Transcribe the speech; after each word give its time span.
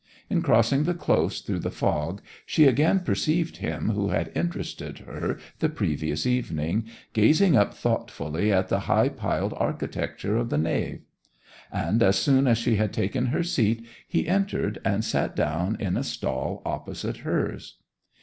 In 0.31 0.41
crossing 0.41 0.85
the 0.85 0.95
Close 0.95 1.41
through 1.41 1.59
the 1.59 1.69
fog 1.69 2.23
she 2.43 2.65
again 2.65 3.01
perceived 3.01 3.57
him 3.57 3.89
who 3.91 4.09
had 4.09 4.31
interested 4.35 4.97
her 4.97 5.37
the 5.59 5.69
previous 5.69 6.25
evening, 6.25 6.85
gazing 7.13 7.55
up 7.55 7.75
thoughtfully 7.75 8.51
at 8.51 8.69
the 8.69 8.79
high 8.89 9.09
piled 9.09 9.53
architecture 9.57 10.37
of 10.37 10.49
the 10.49 10.57
nave: 10.57 11.01
and 11.71 12.01
as 12.01 12.15
soon 12.15 12.47
as 12.47 12.57
she 12.57 12.77
had 12.77 12.93
taken 12.93 13.27
her 13.27 13.43
seat 13.43 13.85
he 14.07 14.27
entered 14.27 14.79
and 14.83 15.05
sat 15.05 15.35
down 15.35 15.77
in 15.79 15.95
a 15.95 16.03
stall 16.03 16.63
opposite 16.65 17.17
hers. 17.17 17.75